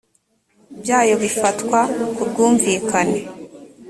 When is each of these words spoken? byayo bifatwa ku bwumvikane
byayo 0.81 1.15
bifatwa 1.23 1.79
ku 2.15 2.21
bwumvikane 2.29 3.19